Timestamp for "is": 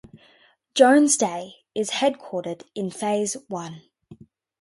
1.75-1.91